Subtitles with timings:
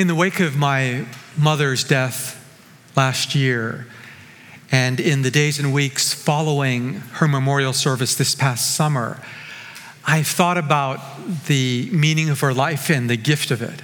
[0.00, 1.04] In the wake of my
[1.36, 2.42] mother's death
[2.96, 3.86] last year,
[4.72, 9.22] and in the days and weeks following her memorial service this past summer,
[10.06, 11.00] I've thought about
[11.48, 13.82] the meaning of her life and the gift of it.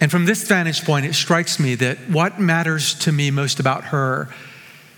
[0.00, 3.84] And from this vantage point, it strikes me that what matters to me most about
[3.84, 4.30] her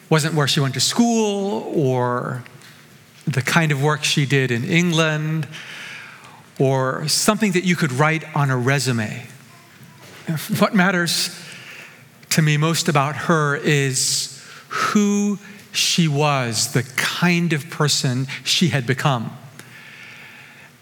[0.09, 2.45] wasn't where she went to school or
[3.27, 5.49] the kind of work she did in England
[6.57, 9.27] or something that you could write on a resume.
[10.59, 11.31] What matters
[12.31, 15.39] to me most about her is who
[15.73, 19.37] she was, the kind of person she had become.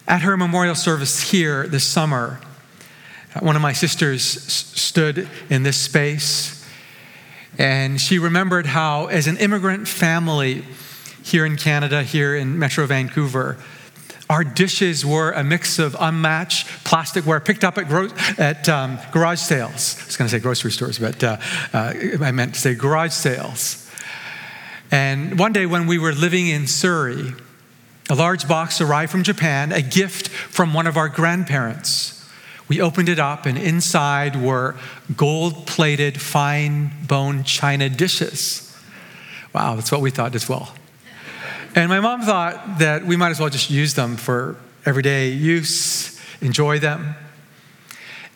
[0.07, 2.39] At her memorial service here this summer,
[3.39, 6.65] one of my sisters stood in this space
[7.57, 10.65] and she remembered how, as an immigrant family
[11.23, 13.57] here in Canada, here in Metro Vancouver,
[14.29, 19.39] our dishes were a mix of unmatched plasticware picked up at, gro- at um, garage
[19.39, 19.97] sales.
[20.01, 21.37] I was going to say grocery stores, but uh,
[21.73, 23.89] uh, I meant to say garage sales.
[24.91, 27.33] And one day when we were living in Surrey,
[28.09, 32.11] a large box arrived from Japan, a gift from one of our grandparents.
[32.67, 34.75] We opened it up, and inside were
[35.15, 38.75] gold plated, fine bone china dishes.
[39.53, 40.73] Wow, that's what we thought as well.
[41.75, 46.17] And my mom thought that we might as well just use them for everyday use,
[46.39, 47.15] enjoy them.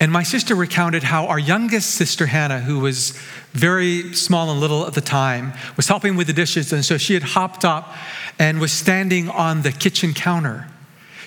[0.01, 3.11] And my sister recounted how our youngest sister, Hannah, who was
[3.53, 6.73] very small and little at the time, was helping with the dishes.
[6.73, 7.95] And so she had hopped up
[8.37, 10.67] and was standing on the kitchen counter.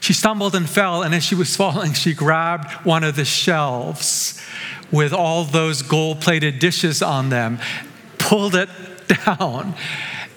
[0.00, 4.38] She stumbled and fell, and as she was falling, she grabbed one of the shelves
[4.90, 7.58] with all those gold plated dishes on them,
[8.18, 8.68] pulled it
[9.24, 9.74] down,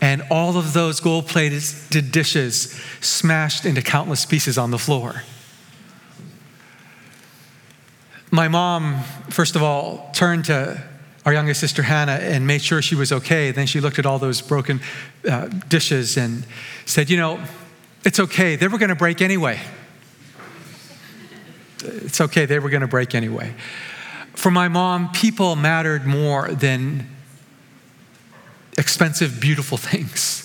[0.06, 1.64] and all of those gold plated
[2.12, 5.24] dishes smashed into countless pieces on the floor.
[8.30, 10.80] My mom, first of all, turned to
[11.26, 13.50] our youngest sister Hannah and made sure she was okay.
[13.50, 14.80] Then she looked at all those broken
[15.28, 16.46] uh, dishes and
[16.86, 17.44] said, You know,
[18.04, 18.56] it's okay.
[18.58, 19.60] They were going to break anyway.
[21.84, 22.46] It's okay.
[22.46, 23.56] They were going to break anyway.
[24.36, 27.15] For my mom, people mattered more than
[28.78, 30.42] expensive, beautiful things.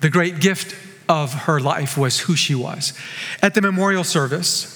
[0.00, 0.74] The great gift
[1.08, 2.92] of her life was who she was.
[3.42, 4.72] At the memorial service,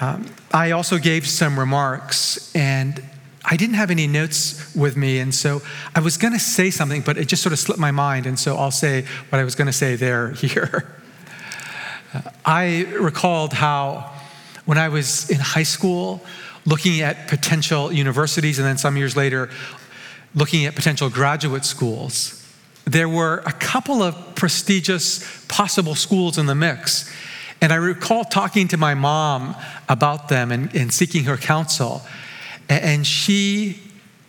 [0.00, 3.02] um, I also gave some remarks, and
[3.44, 5.60] I didn't have any notes with me, and so
[5.94, 8.38] I was going to say something, but it just sort of slipped my mind, and
[8.38, 10.96] so I'll say what I was going to say there here.
[12.14, 14.12] Uh, I recalled how
[14.64, 16.22] when I was in high school,
[16.66, 19.50] looking at potential universities, and then some years later,
[20.34, 22.36] looking at potential graduate schools,
[22.84, 27.10] there were a couple of prestigious possible schools in the mix.
[27.60, 29.54] And I recall talking to my mom
[29.88, 32.02] about them and, and seeking her counsel.
[32.68, 33.80] And she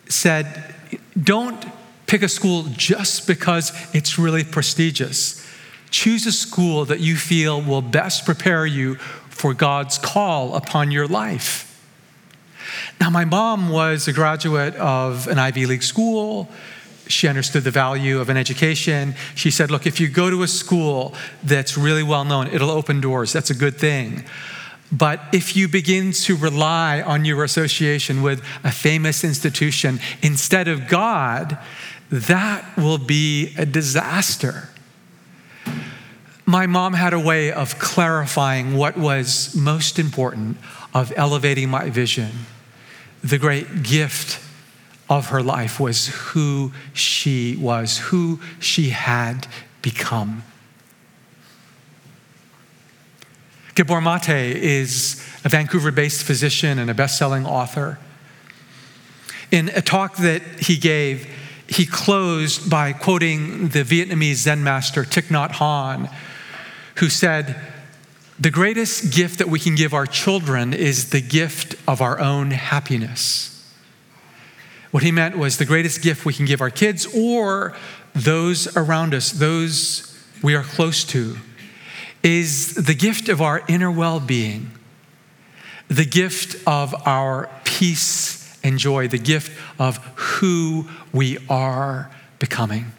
[0.09, 0.75] said,
[1.21, 1.65] Don't
[2.07, 5.47] pick a school just because it's really prestigious.
[5.91, 8.95] Choose a school that you feel will best prepare you
[9.29, 11.70] for God's call upon your life.
[13.01, 16.47] Now, my mom was a graduate of an Ivy League school.
[17.07, 19.15] She understood the value of an education.
[19.33, 23.01] She said, Look, if you go to a school that's really well known, it'll open
[23.01, 23.33] doors.
[23.33, 24.23] That's a good thing.
[24.91, 30.87] But if you begin to rely on your association with a famous institution instead of
[30.87, 31.57] God,
[32.11, 34.69] that will be a disaster.
[36.45, 40.57] My mom had a way of clarifying what was most important,
[40.93, 42.29] of elevating my vision.
[43.23, 44.39] The great gift
[45.09, 49.47] of her life was who she was, who she had
[49.81, 50.43] become.
[53.75, 57.99] Gabor Mate is a Vancouver based physician and a best selling author.
[59.49, 61.27] In a talk that he gave,
[61.67, 66.13] he closed by quoting the Vietnamese Zen master Thich Nhat Hanh,
[66.95, 67.59] who said,
[68.41, 72.49] The greatest gift that we can give our children is the gift of our own
[72.49, 73.71] happiness.
[74.89, 77.77] What he meant was the greatest gift we can give our kids or
[78.15, 81.37] those around us, those we are close to,
[82.23, 84.71] is the gift of our inner well being,
[85.87, 92.09] the gift of our peace and joy, the gift of who we are
[92.39, 92.91] becoming.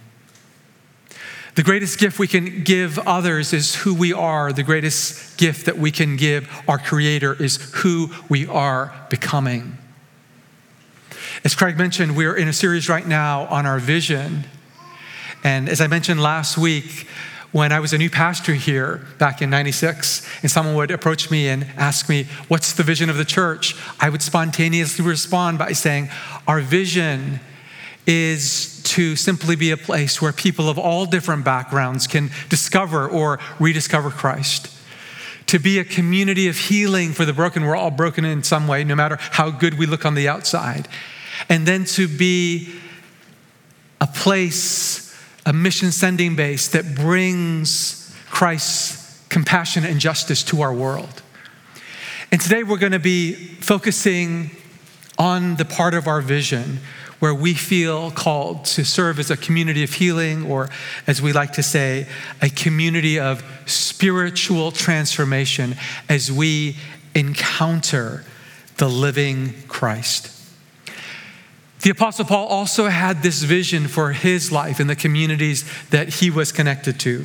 [1.54, 4.54] The greatest gift we can give others is who we are.
[4.54, 9.76] The greatest gift that we can give our Creator is who we are becoming.
[11.44, 14.44] As Craig mentioned, we're in a series right now on our vision.
[15.44, 17.06] And as I mentioned last week,
[17.50, 21.48] when I was a new pastor here back in 96, and someone would approach me
[21.48, 23.76] and ask me, What's the vision of the church?
[24.00, 26.08] I would spontaneously respond by saying,
[26.48, 27.40] Our vision
[28.06, 33.38] is to simply be a place where people of all different backgrounds can discover or
[33.58, 34.68] rediscover Christ.
[35.46, 37.64] To be a community of healing for the broken.
[37.64, 40.88] We're all broken in some way, no matter how good we look on the outside.
[41.48, 42.74] And then to be
[44.00, 45.14] a place,
[45.44, 51.22] a mission sending base that brings Christ's compassion and justice to our world.
[52.30, 54.50] And today we're going to be focusing
[55.18, 56.80] on the part of our vision
[57.22, 60.68] where we feel called to serve as a community of healing, or
[61.06, 62.04] as we like to say,
[62.40, 65.76] a community of spiritual transformation
[66.08, 66.76] as we
[67.14, 68.24] encounter
[68.78, 70.36] the living Christ.
[71.82, 76.28] The Apostle Paul also had this vision for his life in the communities that he
[76.28, 77.24] was connected to.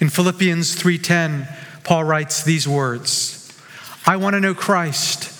[0.00, 1.46] In Philippians 3:10,
[1.84, 3.48] Paul writes these words:
[4.04, 5.37] I want to know Christ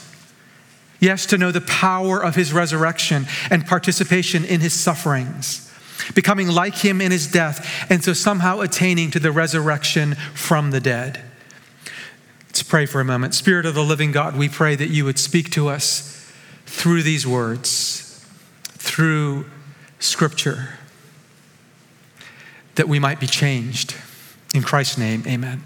[1.00, 5.72] Yes, to know the power of his resurrection and participation in his sufferings,
[6.14, 10.80] becoming like him in his death, and so somehow attaining to the resurrection from the
[10.80, 11.22] dead.
[12.48, 13.34] Let's pray for a moment.
[13.34, 16.32] Spirit of the living God, we pray that you would speak to us
[16.66, 18.26] through these words,
[18.72, 19.46] through
[20.00, 20.70] scripture,
[22.74, 23.94] that we might be changed.
[24.54, 25.64] In Christ's name, amen.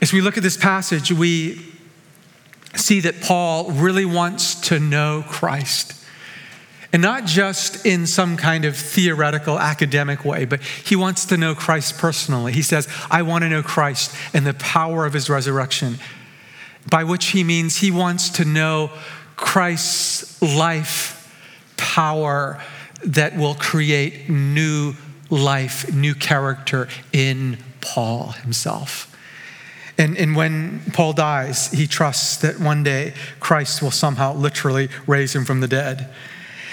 [0.00, 1.60] As we look at this passage, we
[2.76, 5.94] see that Paul really wants to know Christ.
[6.92, 11.54] And not just in some kind of theoretical academic way, but he wants to know
[11.54, 12.52] Christ personally.
[12.52, 15.98] He says, I want to know Christ and the power of his resurrection,
[16.88, 18.90] by which he means he wants to know
[19.34, 21.12] Christ's life
[21.76, 22.62] power
[23.04, 24.94] that will create new
[25.28, 29.15] life, new character in Paul himself.
[29.98, 35.34] And, and when Paul dies, he trusts that one day Christ will somehow literally raise
[35.34, 36.12] him from the dead.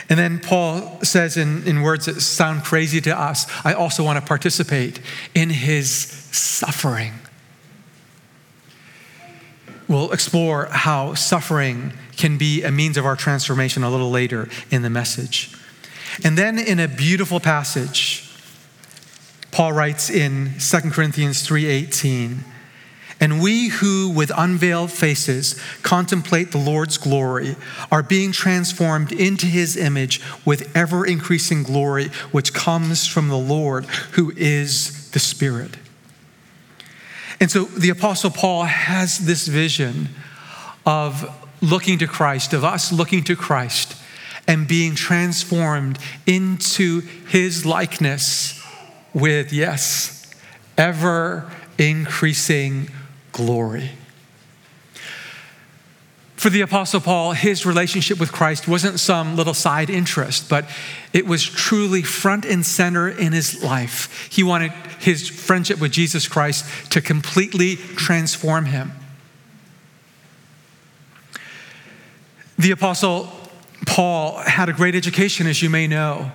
[0.09, 4.19] And then Paul says in, in words that sound crazy to us, I also want
[4.19, 4.99] to participate
[5.33, 7.13] in his suffering.
[9.87, 14.81] We'll explore how suffering can be a means of our transformation a little later in
[14.81, 15.55] the message.
[16.23, 18.29] And then in a beautiful passage,
[19.51, 22.43] Paul writes in 2 Corinthians 3:18,
[23.23, 27.55] and we who, with unveiled faces, contemplate the Lord's glory,
[27.89, 33.85] are being transformed into his image with ever increasing glory, which comes from the Lord,
[33.85, 35.77] who is the Spirit.
[37.39, 40.09] And so the Apostle Paul has this vision
[40.85, 41.25] of
[41.61, 43.95] looking to Christ, of us looking to Christ
[44.49, 45.97] and being transformed
[46.27, 46.99] into
[47.29, 48.61] his likeness
[49.13, 50.29] with, yes,
[50.77, 52.89] ever increasing
[53.33, 53.91] glory.
[56.37, 60.65] For the Apostle Paul, his relationship with Christ wasn't some little side interest, but
[61.13, 64.27] it was truly front and center in his life.
[64.29, 68.91] He wanted his friendship with Jesus Christ to completely transform him.
[72.59, 73.31] The Apostle
[73.85, 76.31] Paul had a great education, as you may know.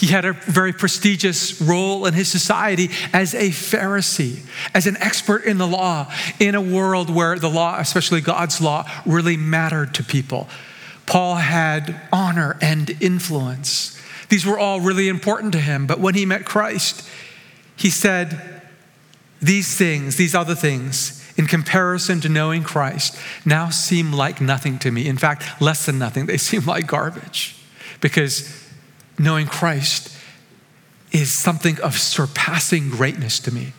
[0.00, 4.38] He had a very prestigious role in his society as a Pharisee,
[4.74, 8.90] as an expert in the law, in a world where the law, especially God's law,
[9.04, 10.48] really mattered to people.
[11.04, 14.00] Paul had honor and influence.
[14.30, 15.86] These were all really important to him.
[15.86, 17.06] But when he met Christ,
[17.76, 18.62] he said,
[19.42, 24.90] These things, these other things, in comparison to knowing Christ, now seem like nothing to
[24.90, 25.06] me.
[25.06, 26.24] In fact, less than nothing.
[26.24, 27.54] They seem like garbage
[28.00, 28.69] because
[29.20, 30.16] knowing Christ
[31.12, 33.74] is something of surpassing greatness to me.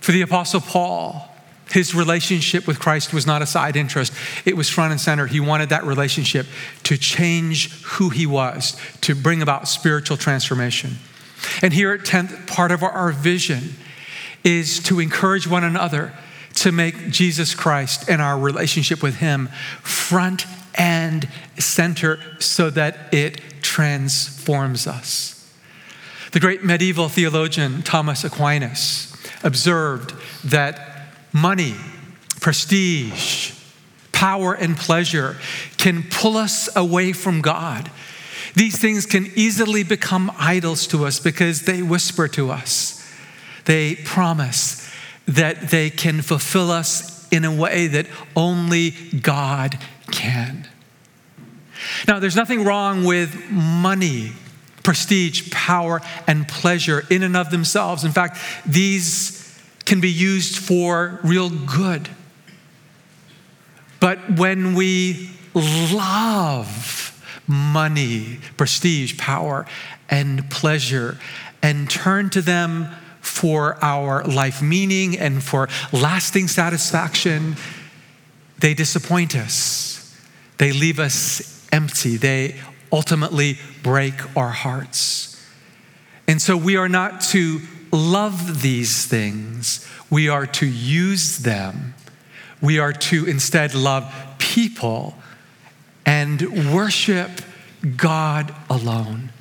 [0.00, 1.28] For the Apostle Paul,
[1.70, 4.14] his relationship with Christ was not a side interest,
[4.46, 5.26] it was front and center.
[5.26, 6.46] He wanted that relationship
[6.84, 10.96] to change who he was, to bring about spiritual transformation.
[11.60, 13.74] And here at 10th, part of our vision
[14.42, 16.14] is to encourage one another
[16.54, 19.48] to make Jesus Christ and our relationship with him
[19.82, 23.40] front and center so that it
[23.70, 25.48] transforms us.
[26.32, 30.12] The great medieval theologian Thomas Aquinas observed
[30.44, 31.76] that money,
[32.40, 33.52] prestige,
[34.10, 35.36] power, and pleasure
[35.78, 37.92] can pull us away from God.
[38.56, 43.08] These things can easily become idols to us because they whisper to us.
[43.66, 44.92] They promise
[45.26, 48.90] that they can fulfill us in a way that only
[49.22, 49.78] God
[50.10, 50.66] can.
[52.10, 54.32] Now, there's nothing wrong with money
[54.82, 58.02] prestige, power, and pleasure in and of themselves.
[58.02, 58.36] In fact,
[58.66, 62.08] these can be used for real good.
[64.00, 69.64] But when we love money, prestige, power,
[70.08, 71.16] and pleasure,
[71.62, 72.88] and turn to them
[73.20, 77.54] for our life meaning and for lasting satisfaction,
[78.58, 80.18] they disappoint us.
[80.58, 82.16] They leave us empty.
[82.16, 82.60] They
[82.92, 85.44] ultimately break our hearts.
[86.26, 87.60] And so we are not to
[87.92, 91.94] love these things, we are to use them.
[92.62, 95.14] We are to instead love people
[96.04, 97.30] and worship
[97.96, 99.32] God alone.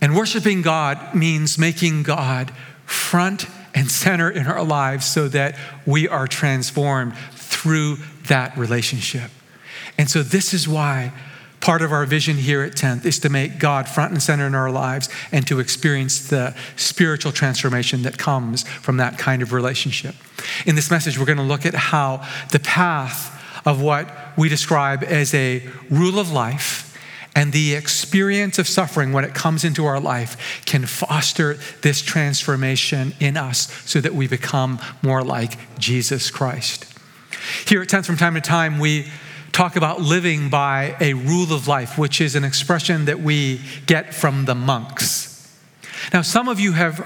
[0.00, 2.52] And worshiping God means making God
[2.86, 7.96] front and center in our lives so that we are transformed through
[8.28, 9.30] that relationship.
[9.96, 11.12] And so, this is why
[11.60, 14.54] part of our vision here at 10th is to make God front and center in
[14.54, 20.14] our lives and to experience the spiritual transformation that comes from that kind of relationship.
[20.66, 23.34] In this message, we're going to look at how the path
[23.66, 26.84] of what we describe as a rule of life
[27.34, 33.14] and the experience of suffering when it comes into our life can foster this transformation
[33.20, 36.86] in us so that we become more like Jesus Christ.
[37.66, 39.10] Here at 10th, from time to time, we
[39.58, 44.14] talk about living by a rule of life, which is an expression that we get
[44.14, 45.52] from the monks.
[46.12, 47.04] Now, some of you have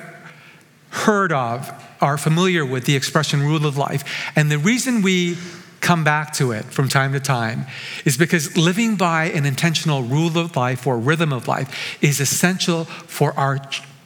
[0.90, 4.04] heard of, are familiar with the expression rule of life,
[4.37, 5.38] and the reason we
[5.80, 7.64] come back to it from time to time
[8.04, 12.85] is because living by an intentional rule of life or rhythm of life is essential
[12.85, 13.62] for our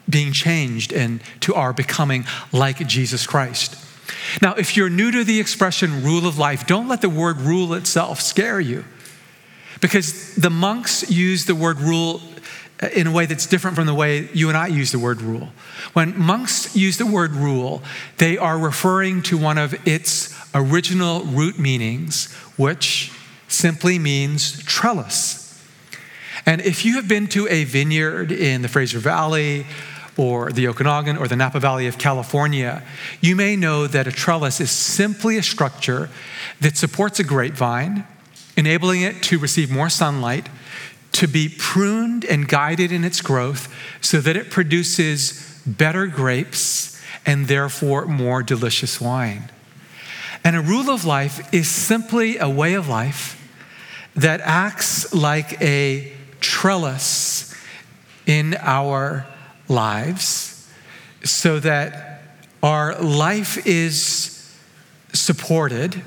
[0.08, 3.85] being changed and to our becoming like Jesus Christ.
[4.40, 7.74] Now, if you're new to the expression rule of life, don't let the word rule
[7.74, 8.84] itself scare you.
[9.80, 12.20] Because the monks use the word rule
[12.82, 15.22] uh, in a way that's different from the way you and I use the word
[15.22, 15.48] rule.
[15.92, 17.82] When monks use the word rule,
[18.18, 23.12] they are referring to one of its original root meanings, which
[23.48, 25.42] simply means trellis.
[26.44, 29.66] And if you have been to a vineyard in the Fraser Valley
[30.16, 32.82] or the Okanagan or the Napa Valley of California,
[33.20, 36.08] you may know that a trellis is simply a structure
[36.60, 38.06] that supports a grapevine,
[38.56, 40.48] enabling it to receive more sunlight,
[41.12, 47.48] to be pruned and guided in its growth so that it produces better grapes and
[47.48, 49.50] therefore more delicious wine.
[50.44, 53.42] And a rule of life is simply a way of life
[54.14, 57.54] that acts like a trellis
[58.26, 59.26] in our
[59.68, 60.70] lives
[61.24, 62.22] so that
[62.62, 64.54] our life is
[65.12, 66.02] supported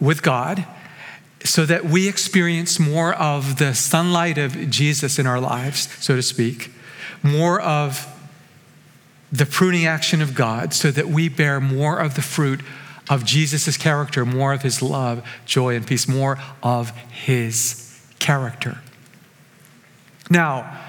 [0.00, 0.66] with God
[1.44, 6.22] so that we experience more of the sunlight of Jesus in our lives, so to
[6.22, 6.70] speak,
[7.22, 8.08] more of
[9.30, 12.60] the pruning action of God, so that we bear more of the fruit
[13.08, 18.78] of Jesus' character, more of his love, joy, and peace, more of his character.
[20.30, 20.80] Now,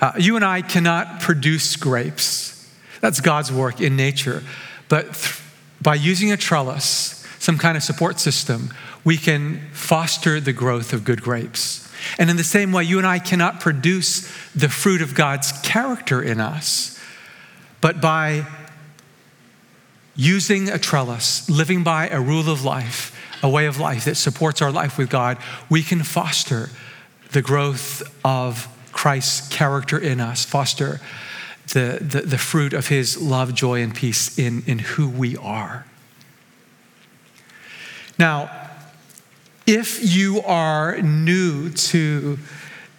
[0.00, 2.68] uh, you and I cannot produce grapes.
[3.00, 4.42] That's God's work in nature.
[4.88, 5.40] But th-
[5.82, 8.72] by using a trellis, some kind of support system,
[9.04, 11.88] we can foster the growth of good grapes.
[12.18, 16.22] And in the same way, you and I cannot produce the fruit of God's character
[16.22, 16.98] in us,
[17.80, 18.46] but by
[20.16, 24.60] using a trellis, living by a rule of life, a way of life that supports
[24.60, 25.38] our life with God,
[25.70, 26.68] we can foster
[27.32, 28.68] the growth of
[29.00, 31.00] Christ's character in us, foster
[31.68, 35.86] the, the, the, fruit of his love, joy, and peace in, in who we are.
[38.18, 38.50] Now,
[39.66, 42.38] if you are new to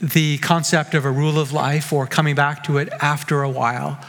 [0.01, 4.03] the concept of a rule of life or coming back to it after a while,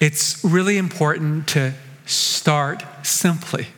[0.00, 1.74] it's really important to
[2.06, 3.68] start simply.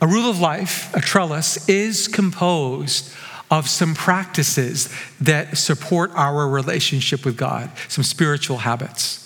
[0.00, 3.12] A rule of life, a trellis, is composed
[3.58, 9.20] of some practices that support our relationship with God, some spiritual habits.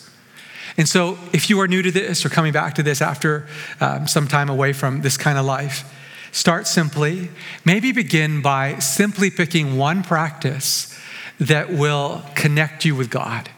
[0.76, 3.46] And so, if you are new to this or coming back to this after
[3.80, 5.82] um, some time away from this kind of life,
[6.30, 7.30] start simply.
[7.64, 10.94] Maybe begin by simply picking one practice
[11.40, 13.48] that will connect you with God.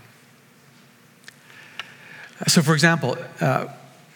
[2.46, 3.66] So, for example, uh,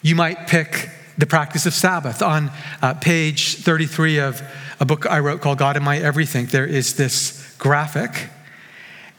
[0.03, 2.23] you might pick the practice of Sabbath.
[2.23, 4.43] On uh, page 33 of
[4.85, 8.29] a book I wrote called God in My Everything, there is this graphic,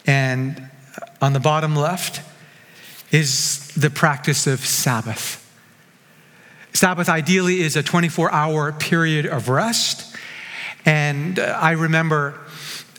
[0.05, 0.69] and
[1.19, 2.22] on the bottom left
[3.10, 5.41] is the practice of Sabbath.
[6.72, 10.15] Sabbath ideally is a 24 hour period of rest.
[10.86, 12.39] And uh, I remember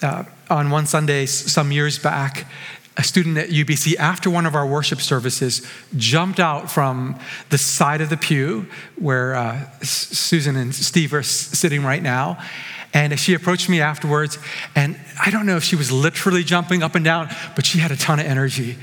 [0.02, 2.48] uh, on one Sunday some years back,
[2.96, 7.18] a student at UBC, after one of our worship services, jumped out from
[7.50, 12.38] the side of the pew where uh, Susan and Steve are sitting right now.
[12.94, 14.38] And she approached me afterwards,
[14.74, 17.90] and I don't know if she was literally jumping up and down, but she had
[17.90, 18.78] a ton of energy.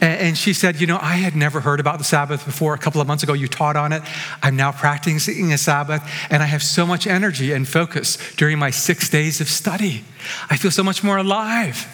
[0.00, 2.74] And she said, You know, I had never heard about the Sabbath before.
[2.74, 4.02] A couple of months ago, you taught on it.
[4.42, 8.70] I'm now practicing a Sabbath, and I have so much energy and focus during my
[8.70, 10.04] six days of study.
[10.50, 11.86] I feel so much more alive.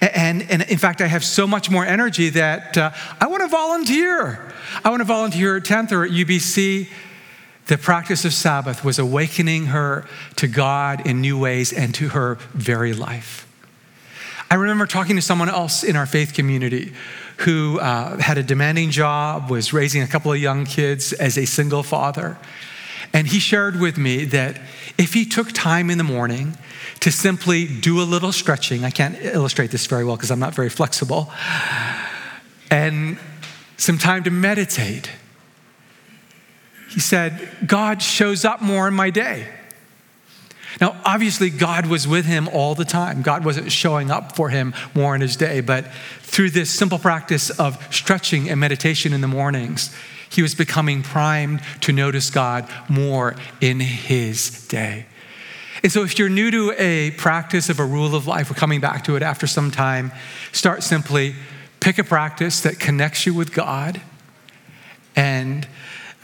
[0.00, 2.90] And, and in fact, I have so much more energy that uh,
[3.20, 4.52] I want to volunteer.
[4.84, 6.88] I want to volunteer at 10th or at UBC.
[7.66, 12.36] The practice of Sabbath was awakening her to God in new ways and to her
[12.52, 13.46] very life.
[14.50, 16.94] I remember talking to someone else in our faith community
[17.38, 21.44] who uh, had a demanding job, was raising a couple of young kids as a
[21.44, 22.38] single father.
[23.12, 24.60] And he shared with me that
[24.96, 26.56] if he took time in the morning
[27.00, 30.54] to simply do a little stretching, I can't illustrate this very well because I'm not
[30.54, 31.30] very flexible,
[32.70, 33.18] and
[33.76, 35.10] some time to meditate,
[36.90, 39.48] he said, God shows up more in my day.
[40.80, 43.22] Now, obviously, God was with him all the time.
[43.22, 45.86] God wasn't showing up for him more in his day, but
[46.22, 49.94] through this simple practice of stretching and meditation in the mornings,
[50.30, 55.06] he was becoming primed to notice God more in his day.
[55.82, 58.80] And so, if you're new to a practice of a rule of life, we're coming
[58.80, 60.12] back to it after some time,
[60.52, 61.34] start simply,
[61.80, 64.00] pick a practice that connects you with God,
[65.14, 65.66] and,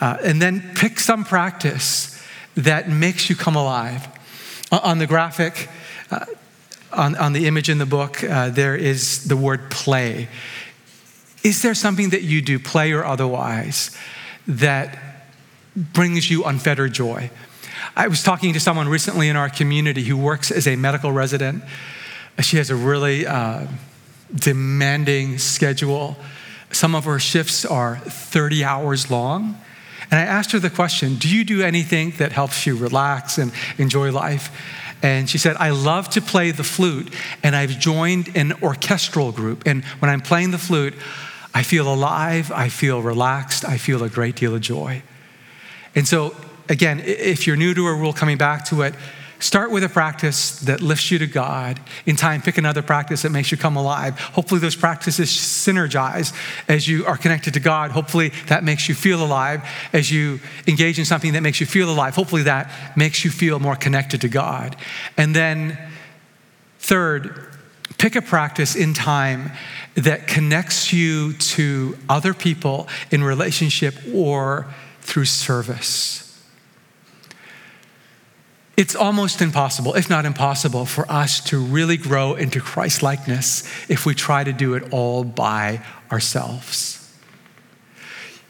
[0.01, 2.21] uh, and then pick some practice
[2.57, 4.09] that makes you come alive.
[4.73, 5.69] On the graphic,
[6.11, 6.27] uh,
[6.93, 10.29] on, on the image in the book, uh, there is the word play.
[11.43, 13.97] Is there something that you do, play or otherwise,
[14.49, 14.99] that
[15.77, 17.31] brings you unfettered joy?
[17.97, 21.63] I was talking to someone recently in our community who works as a medical resident.
[22.41, 23.69] She has a really uh,
[24.35, 26.17] demanding schedule.
[26.73, 29.61] Some of her shifts are 30 hours long.
[30.11, 33.53] And I asked her the question Do you do anything that helps you relax and
[33.79, 34.51] enjoy life?
[35.01, 39.65] And she said, I love to play the flute, and I've joined an orchestral group.
[39.67, 40.95] And when I'm playing the flute,
[41.55, 45.03] I feel alive, I feel relaxed, I feel a great deal of joy.
[45.95, 46.35] And so
[46.69, 48.95] again, if you're new to a rule, coming back to it,
[49.39, 51.79] start with a practice that lifts you to God.
[52.07, 54.19] In time, pick another practice that makes you come alive.
[54.19, 56.33] Hopefully, those practices synergize
[56.69, 57.91] as you are connected to God.
[57.91, 59.63] Hopefully, that makes you feel alive.
[59.93, 63.59] As you engage in something that makes you feel alive, hopefully, that makes you feel
[63.59, 64.77] more connected to God.
[65.17, 65.79] And then,
[66.79, 67.49] third,
[67.99, 69.53] pick a practice in time
[69.95, 74.67] that connects you to other people in relationship or
[75.01, 76.34] through service.
[78.77, 84.05] It's almost impossible, if not impossible, for us to really grow into Christ likeness if
[84.05, 87.01] we try to do it all by ourselves.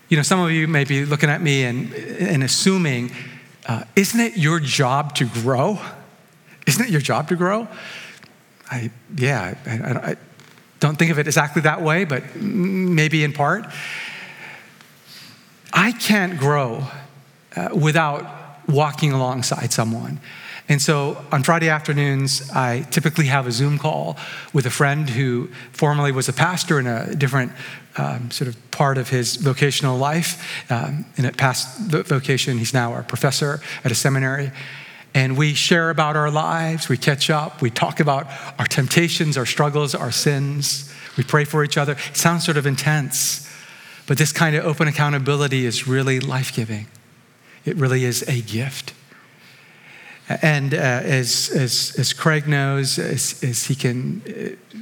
[0.09, 3.13] You know, some of you may be looking at me and, and assuming,
[3.67, 5.79] uh, isn't it your job to grow?
[6.67, 7.69] Isn't it your job to grow?
[8.71, 10.17] I, yeah, I, I, I
[10.81, 13.67] don't think of it exactly that way, but maybe in part.
[15.73, 16.87] I can't grow
[17.57, 20.21] uh, without walking alongside someone.
[20.69, 24.17] And so on Friday afternoons, I typically have a Zoom call
[24.55, 27.53] with a friend who formerly was a pastor in a different
[27.99, 30.43] um, sort of part of his vocational life.
[30.71, 34.53] Um, in a past vocation, he's now a professor at a seminary.
[35.15, 38.27] And we share about our lives, we catch up, we talk about
[38.59, 40.93] our temptations, our struggles, our sins.
[41.17, 41.93] We pray for each other.
[41.93, 43.49] It sounds sort of intense,
[44.09, 46.89] but this kind of open accountability is really life giving.
[47.65, 48.95] It really is a gift.
[50.29, 54.77] And uh, as, as, as Craig knows, as, as he can uh,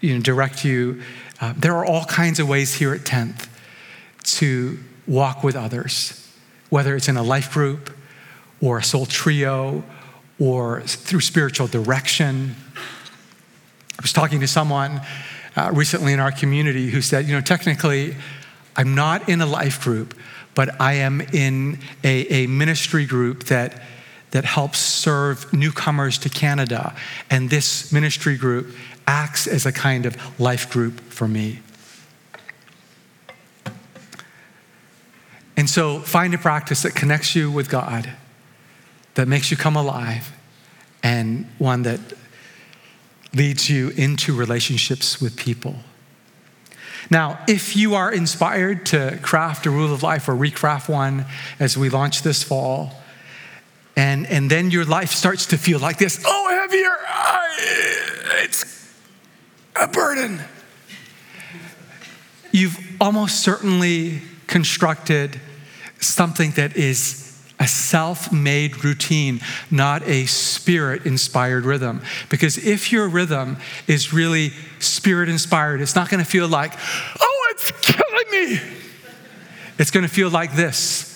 [0.00, 1.02] you know, direct you,
[1.40, 3.48] uh, there are all kinds of ways here at 10th
[4.22, 6.28] to walk with others,
[6.70, 7.90] whether it's in a life group
[8.60, 9.82] or a soul trio
[10.38, 12.54] or through spiritual direction.
[12.76, 15.00] I was talking to someone
[15.56, 18.16] uh, recently in our community who said, you know, technically,
[18.76, 20.14] I'm not in a life group,
[20.54, 23.80] but I am in a, a ministry group that,
[24.32, 26.94] that helps serve newcomers to Canada.
[27.30, 28.74] And this ministry group
[29.06, 31.60] acts as a kind of life group for me.
[35.56, 38.10] And so find a practice that connects you with God,
[39.14, 40.32] that makes you come alive,
[41.02, 42.00] and one that
[43.34, 45.76] leads you into relationships with people.
[47.08, 51.24] Now, if you are inspired to craft a rule of life or recraft one
[51.58, 52.92] as we launch this fall,
[53.96, 56.96] and, and then your life starts to feel like this oh, heavier,
[58.44, 58.94] it's
[59.76, 60.40] a burden.
[62.52, 65.40] You've almost certainly constructed
[66.00, 67.29] something that is
[67.60, 72.02] a self made routine, not a spirit inspired rhythm.
[72.30, 76.72] Because if your rhythm is really spirit inspired, it's not going to feel like,
[77.20, 78.60] oh, it's killing me.
[79.78, 81.06] It's going to feel like this.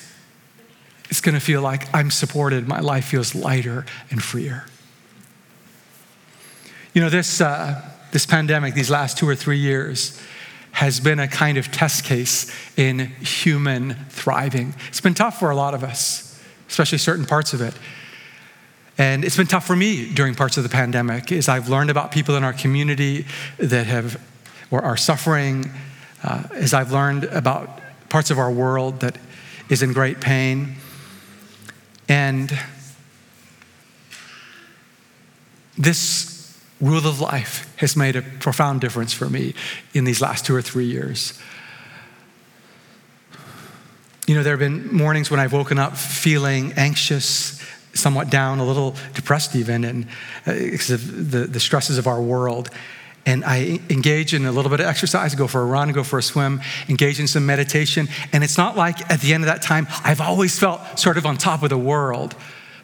[1.10, 2.68] It's going to feel like I'm supported.
[2.68, 4.66] My life feels lighter and freer.
[6.92, 7.80] You know, this, uh,
[8.12, 10.20] this pandemic, these last two or three years,
[10.72, 14.74] has been a kind of test case in human thriving.
[14.88, 16.23] It's been tough for a lot of us,
[16.74, 17.72] especially certain parts of it.
[18.98, 22.10] And it's been tough for me during parts of the pandemic as I've learned about
[22.10, 23.26] people in our community
[23.58, 24.20] that have
[24.72, 25.70] or are suffering,
[26.24, 29.18] uh, as I've learned about parts of our world that
[29.68, 30.74] is in great pain.
[32.08, 32.58] And
[35.78, 39.54] this rule of life has made a profound difference for me
[39.92, 41.40] in these last two or three years.
[44.26, 48.64] You know, there have been mornings when I've woken up feeling anxious, somewhat down, a
[48.64, 50.06] little depressed even, and
[50.46, 52.70] uh, because of the, the stresses of our world.
[53.26, 56.18] And I engage in a little bit of exercise, go for a run, go for
[56.18, 58.08] a swim, engage in some meditation.
[58.32, 61.26] And it's not like at the end of that time, I've always felt sort of
[61.26, 62.34] on top of the world,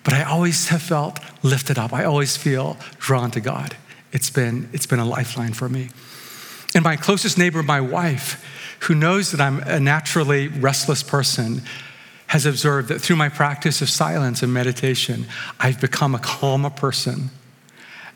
[0.05, 1.93] but I always have felt lifted up.
[1.93, 3.77] I always feel drawn to God.
[4.13, 5.91] It's been, it's been a lifeline for me.
[6.75, 8.45] And my closest neighbor, my wife,
[8.81, 11.63] who knows that I'm a naturally restless person,
[12.29, 15.27] has observed that through my practice of silence and meditation,
[15.59, 17.31] I've become a calmer person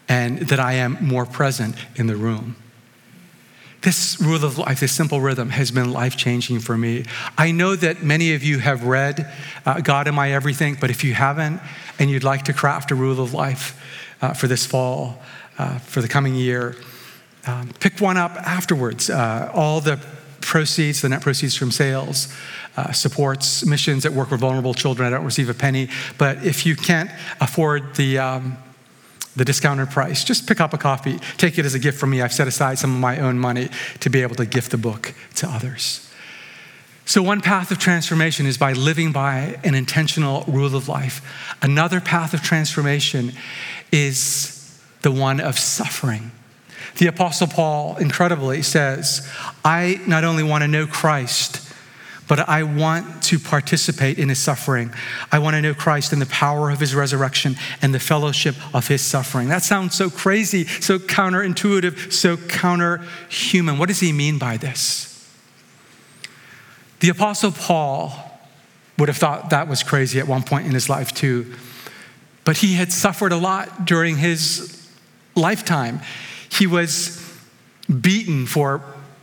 [0.09, 2.57] and that I am more present in the room.
[3.83, 7.05] This rule of life, this simple rhythm, has been life changing for me.
[7.37, 9.31] I know that many of you have read
[9.67, 11.61] uh, God in My Everything, but if you haven't
[11.99, 13.79] and you'd like to craft a rule of life
[14.23, 15.21] uh, for this fall,
[15.59, 16.77] uh, for the coming year,
[17.47, 19.11] um, pick one up afterwards.
[19.11, 20.01] Uh, all the
[20.45, 22.33] proceeds, the net proceeds from sales,
[22.77, 25.07] uh, supports missions that work with vulnerable children.
[25.07, 28.57] I don't receive a penny, but if you can't afford the um,
[29.37, 30.25] the discounted price.
[30.25, 32.23] Just pick up a copy, take it as a gift from me.
[32.23, 33.69] I've set aside some of my own money
[34.01, 36.09] to be able to gift the book to others.
[37.07, 41.21] So, one path of transformation is by living by an intentional rule of life.
[41.61, 43.33] Another path of transformation
[43.93, 46.31] is the one of suffering.
[46.97, 49.29] The Apostle Paul incredibly says,
[49.65, 51.61] I not only want to know Christ,
[52.27, 54.93] but I want to participate in his suffering.
[55.31, 58.89] I want to know Christ and the power of his resurrection and the fellowship of
[58.89, 59.49] his suffering.
[59.49, 63.79] That sounds so crazy, so counterintuitive, so counterhuman.
[63.79, 65.11] What does he mean by this?
[67.01, 68.41] The Apostle Paul
[68.97, 71.55] would have thought that was crazy at one point in his life, too.
[72.45, 74.89] But he had suffered a lot during his
[75.35, 76.01] lifetime.
[76.59, 77.21] He was
[78.01, 78.83] beaten for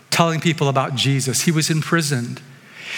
[0.10, 2.42] telling people about Jesus, he was imprisoned.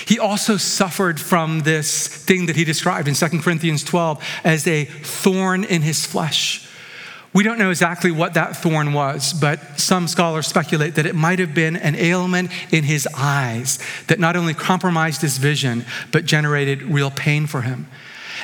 [0.08, 4.86] He also suffered from this thing that he described in 2 Corinthians 12 as a
[4.86, 6.68] thorn in his flesh.
[7.34, 11.40] We don't know exactly what that thorn was, but some scholars speculate that it might
[11.40, 16.84] have been an ailment in his eyes that not only compromised his vision, but generated
[16.84, 17.88] real pain for him.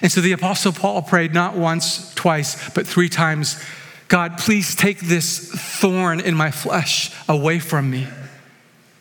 [0.01, 3.63] And so the Apostle Paul prayed not once, twice, but three times
[4.09, 8.07] God, please take this thorn in my flesh away from me.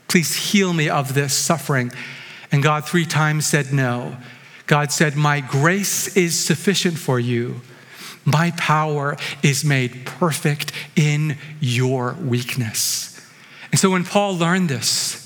[0.07, 1.91] Please heal me of this suffering.
[2.53, 4.17] And God three times said no.
[4.67, 7.63] God said, My grace is sufficient for you.
[8.27, 13.19] My power is made perfect in your weakness.
[13.73, 15.25] And so when Paul learned this,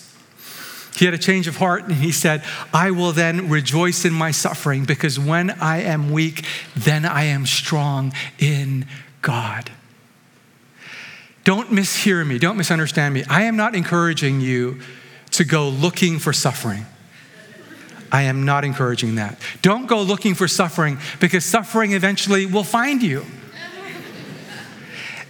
[0.95, 4.31] he had a change of heart and he said, I will then rejoice in my
[4.31, 6.45] suffering because when I am weak,
[6.77, 8.87] then I am strong in
[9.23, 9.71] God.
[11.45, 13.25] Don't mishear me, don't misunderstand me.
[13.29, 14.81] I am not encouraging you
[15.33, 16.87] to go looking for suffering.
[18.13, 19.39] I am not encouraging that.
[19.63, 23.25] Don't go looking for suffering because suffering eventually will find you.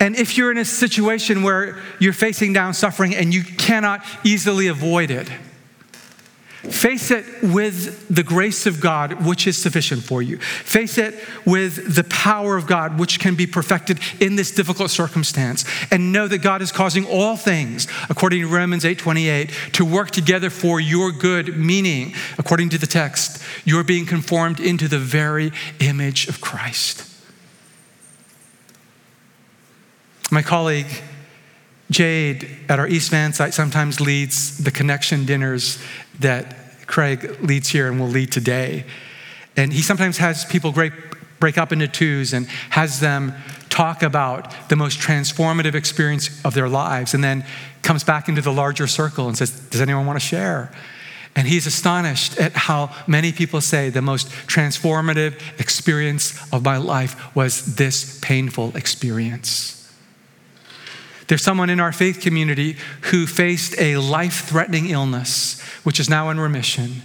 [0.00, 4.66] And if you're in a situation where you're facing down suffering and you cannot easily
[4.66, 5.28] avoid it,
[6.70, 10.38] Face it with the grace of God, which is sufficient for you.
[10.38, 15.64] Face it with the power of God, which can be perfected in this difficult circumstance.
[15.90, 20.50] And know that God is causing all things, according to Romans 8:28, to work together
[20.50, 26.28] for your good, meaning, according to the text, you're being conformed into the very image
[26.28, 27.02] of Christ.
[30.30, 30.86] My colleague
[31.92, 35.82] Jade at our East Van site sometimes leads the connection dinners
[36.20, 38.84] that Craig leads here and will lead today.
[39.56, 40.92] And he sometimes has people great,
[41.40, 43.34] break up into twos and has them
[43.68, 47.44] talk about the most transformative experience of their lives and then
[47.82, 50.72] comes back into the larger circle and says, Does anyone want to share?
[51.34, 57.34] And he's astonished at how many people say the most transformative experience of my life
[57.34, 59.81] was this painful experience.
[61.32, 66.28] There's someone in our faith community who faced a life threatening illness, which is now
[66.28, 67.00] in remission.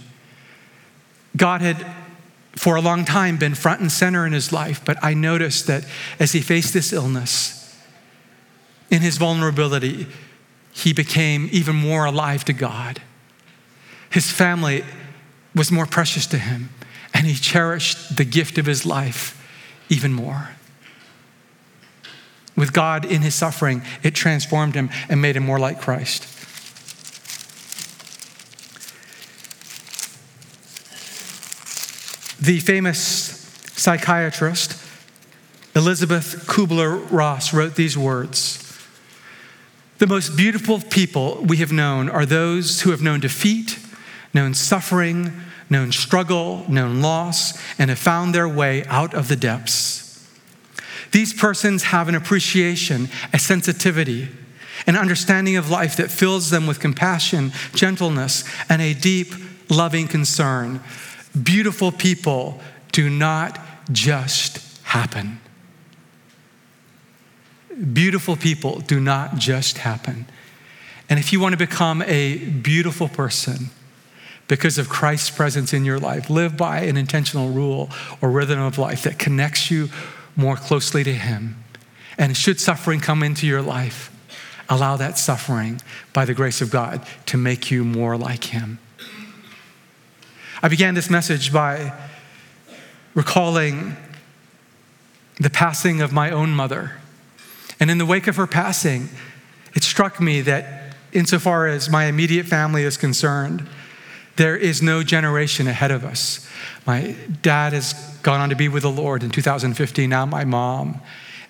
[1.34, 1.86] God had,
[2.54, 5.86] for a long time, been front and center in his life, but I noticed that
[6.20, 7.74] as he faced this illness,
[8.90, 10.06] in his vulnerability,
[10.72, 13.00] he became even more alive to God.
[14.10, 14.84] His family
[15.54, 16.68] was more precious to him,
[17.14, 19.42] and he cherished the gift of his life
[19.88, 20.50] even more.
[22.58, 26.24] With God in his suffering, it transformed him and made him more like Christ.
[32.42, 32.98] The famous
[33.76, 34.76] psychiatrist
[35.76, 38.76] Elisabeth Kubler Ross wrote these words
[39.98, 43.78] The most beautiful people we have known are those who have known defeat,
[44.34, 45.30] known suffering,
[45.70, 50.07] known struggle, known loss, and have found their way out of the depths.
[51.12, 54.28] These persons have an appreciation, a sensitivity,
[54.86, 59.34] an understanding of life that fills them with compassion, gentleness, and a deep,
[59.68, 60.80] loving concern.
[61.40, 62.60] Beautiful people
[62.92, 63.58] do not
[63.90, 65.40] just happen.
[67.92, 70.26] Beautiful people do not just happen.
[71.08, 73.70] And if you want to become a beautiful person,
[74.48, 76.28] because of Christ's presence in your life.
[76.30, 77.90] Live by an intentional rule
[78.20, 79.90] or rhythm of life that connects you
[80.38, 81.62] more closely to Him.
[82.16, 84.10] And should suffering come into your life,
[84.68, 85.82] allow that suffering
[86.14, 88.78] by the grace of God to make you more like Him.
[90.62, 91.92] I began this message by
[93.14, 93.96] recalling
[95.38, 96.92] the passing of my own mother.
[97.78, 99.08] And in the wake of her passing,
[99.74, 103.66] it struck me that insofar as my immediate family is concerned,
[104.38, 106.48] there is no generation ahead of us.
[106.86, 111.00] My dad has gone on to be with the Lord in 2015, now my mom.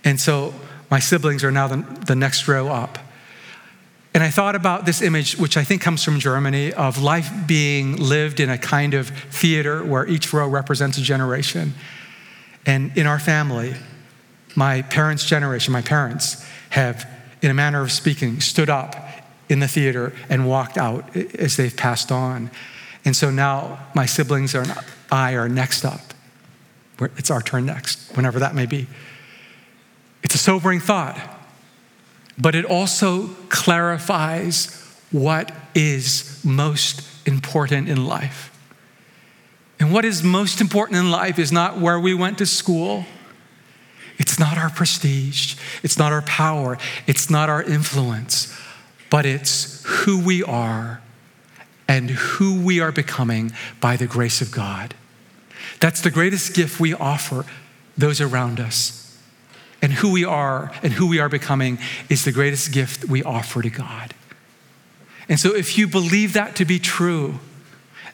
[0.05, 0.55] And so
[0.91, 2.99] my siblings are now the, the next row up.
[4.15, 7.97] And I thought about this image, which I think comes from Germany, of life being
[7.97, 11.75] lived in a kind of theater where each row represents a generation.
[12.65, 13.75] And in our family,
[14.57, 17.07] my parents' generation, my parents, have,
[17.43, 18.97] in a manner of speaking, stood up
[19.51, 22.51] in the theater and walked out as they've passed on.
[23.09, 24.71] And so now my siblings and
[25.11, 26.13] I are next up.
[27.17, 28.87] It's our turn next, whenever that may be.
[30.23, 31.19] It's a sobering thought,
[32.37, 38.55] but it also clarifies what is most important in life.
[39.81, 43.07] And what is most important in life is not where we went to school.
[44.19, 45.57] It's not our prestige.
[45.83, 46.77] It's not our power.
[47.07, 48.55] It's not our influence.
[49.09, 51.01] But it's who we are
[51.89, 54.95] and who we are becoming by the grace of God.
[55.81, 57.47] That's the greatest gift we offer
[57.97, 59.05] those around us.
[59.81, 63.63] And who we are and who we are becoming is the greatest gift we offer
[63.63, 64.15] to God.
[65.29, 67.39] And so, if you believe that to be true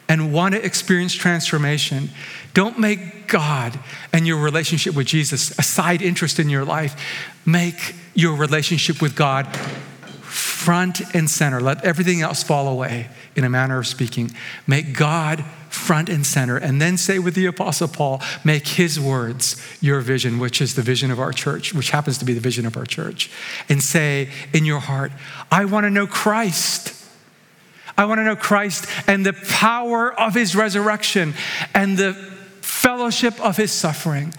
[0.09, 2.11] and want to experience transformation,
[2.53, 3.79] don't make God
[4.13, 7.01] and your relationship with Jesus a side interest in your life.
[7.47, 9.47] Make your relationship with God
[10.23, 11.61] front and center.
[11.61, 14.31] Let everything else fall away, in a manner of speaking.
[14.67, 16.57] Make God front and center.
[16.57, 20.83] And then say with the Apostle Paul, make his words your vision, which is the
[20.83, 23.31] vision of our church, which happens to be the vision of our church.
[23.69, 25.13] And say in your heart,
[25.51, 26.93] I want to know Christ.
[27.97, 31.35] I want to know Christ and the power of his resurrection
[31.75, 32.15] and the
[32.61, 34.35] fellowship of his suffering,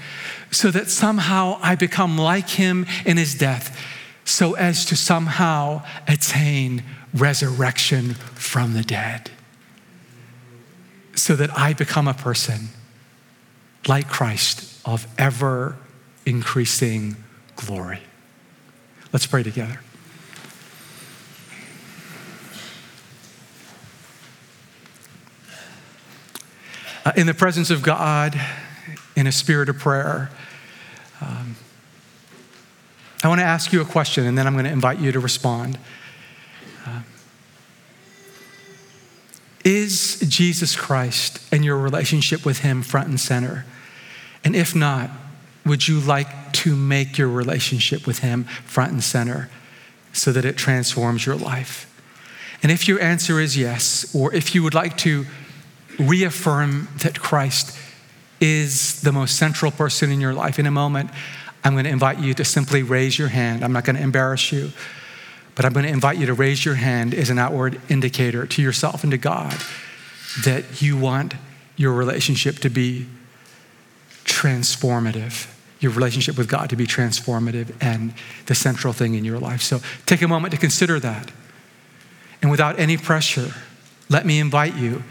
[0.51, 3.77] so that somehow I become like him in his death
[4.25, 6.83] so as to somehow attain
[7.15, 9.31] resurrection from the dead.
[11.15, 12.69] So that I become a person
[13.87, 15.77] like Christ of ever
[16.25, 17.15] increasing
[17.55, 18.01] glory.
[19.13, 19.79] Let's pray together.
[27.05, 28.39] Uh, in the presence of God,
[29.15, 30.31] in a spirit of prayer,
[31.21, 31.55] um,
[33.23, 35.19] I want to ask you a question and then I'm going to invite you to
[35.19, 35.77] respond.
[39.65, 43.65] Is Jesus Christ and your relationship with Him front and center?
[44.45, 45.09] And if not,
[45.65, 49.49] would you like to make your relationship with Him front and center
[50.13, 51.91] so that it transforms your life?
[52.63, 55.25] And if your answer is yes, or if you would like to
[55.99, 57.77] reaffirm that Christ
[58.41, 60.59] is the most central person in your life.
[60.59, 61.09] In a moment,
[61.63, 63.63] I'm going to invite you to simply raise your hand.
[63.63, 64.71] I'm not going to embarrass you,
[65.55, 68.61] but I'm going to invite you to raise your hand as an outward indicator to
[68.61, 69.55] yourself and to God
[70.43, 71.33] that you want
[71.77, 73.07] your relationship to be
[74.25, 78.13] transformative, your relationship with God to be transformative and
[78.47, 79.61] the central thing in your life.
[79.61, 81.31] So take a moment to consider that.
[82.41, 83.53] And without any pressure,
[84.09, 85.03] let me invite you,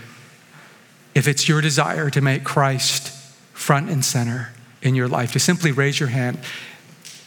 [1.14, 3.09] if it's your desire to make Christ
[3.52, 4.52] front and center
[4.83, 6.38] in your life, to simply raise your hand.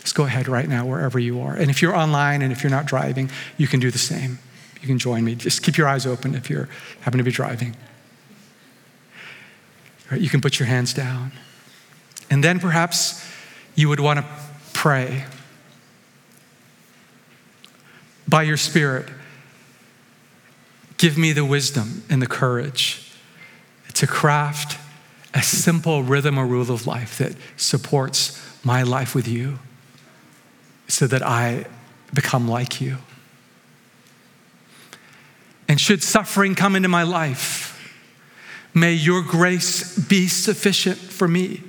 [0.07, 1.53] Just go ahead right now, wherever you are.
[1.53, 4.39] And if you're online and if you're not driving, you can do the same.
[4.79, 5.35] You can join me.
[5.35, 6.69] Just keep your eyes open if you're
[7.01, 7.75] happen to be driving.
[10.09, 11.33] Right, you can put your hands down.
[12.29, 13.21] And then perhaps
[13.75, 14.25] you would want to
[14.71, 15.25] pray
[18.29, 19.09] by your Spirit.
[20.95, 23.11] Give me the wisdom and the courage
[23.95, 24.79] to craft
[25.33, 29.59] a simple rhythm or rule of life that supports my life with you
[30.87, 31.65] so that I
[32.13, 32.97] become like you.
[35.67, 37.73] And should suffering come into my life,
[38.73, 41.61] may your grace be sufficient for me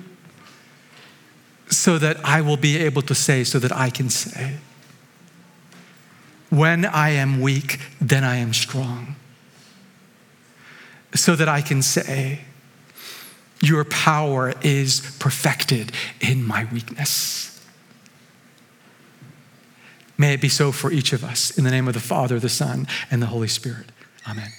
[1.69, 4.57] so that I will be able to say, so that I can say,
[6.49, 9.15] when I am weak, then I am strong.
[11.13, 12.41] So that I can say,
[13.61, 17.58] your power is perfected in my weakness.
[20.19, 21.57] May it be so for each of us.
[21.57, 23.85] In the name of the Father, the Son, and the Holy Spirit.
[24.27, 24.51] Amen.